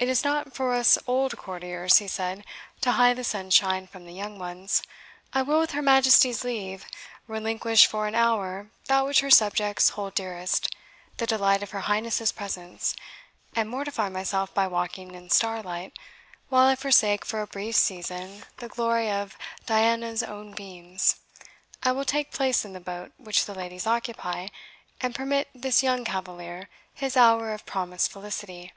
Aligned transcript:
"It 0.00 0.08
is 0.08 0.22
not 0.22 0.54
for 0.54 0.74
us 0.74 0.96
old 1.08 1.36
courtiers," 1.36 1.96
he 1.98 2.06
said, 2.06 2.44
"to 2.82 2.92
hide 2.92 3.16
the 3.16 3.24
sunshine 3.24 3.88
from 3.88 4.04
the 4.06 4.12
young 4.12 4.38
ones. 4.38 4.80
I 5.32 5.42
will, 5.42 5.58
with 5.58 5.72
her 5.72 5.82
Majesty's 5.82 6.44
leave, 6.44 6.86
relinquish 7.26 7.84
for 7.88 8.06
an 8.06 8.14
hour 8.14 8.70
that 8.86 9.04
which 9.04 9.18
her 9.22 9.30
subjects 9.32 9.88
hold 9.88 10.14
dearest, 10.14 10.72
the 11.16 11.26
delight 11.26 11.64
of 11.64 11.70
her 11.72 11.80
Highness's 11.80 12.30
presence, 12.30 12.94
and 13.56 13.68
mortify 13.68 14.08
myself 14.08 14.54
by 14.54 14.68
walking 14.68 15.14
in 15.16 15.30
starlight, 15.30 15.98
while 16.48 16.68
I 16.68 16.76
forsake 16.76 17.24
for 17.24 17.42
a 17.42 17.48
brief 17.48 17.74
season 17.74 18.44
the 18.58 18.68
glory 18.68 19.10
of 19.10 19.36
Diana's 19.66 20.22
own 20.22 20.52
beams. 20.52 21.16
I 21.82 21.90
will 21.90 22.04
take 22.04 22.30
place 22.30 22.64
in 22.64 22.72
the 22.72 22.78
boat 22.78 23.10
which 23.16 23.46
the 23.46 23.54
ladies 23.54 23.84
occupy, 23.84 24.46
and 25.00 25.12
permit 25.12 25.48
this 25.52 25.82
young 25.82 26.04
cavalier 26.04 26.68
his 26.94 27.16
hour 27.16 27.52
of 27.52 27.66
promised 27.66 28.12
felicity." 28.12 28.72